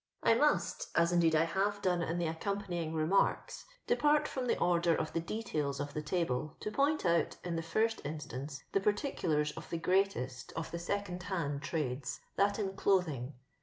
[0.23, 4.57] I most, as indeed I ham done in the aoeom panyiaft nmitks, depart from the
[4.57, 9.79] order of the details of the table to point out, in the first in8tanea, thepartienlsrsofthe
[9.79, 13.35] greaSaat of the Second Hand trades— that in Clothing.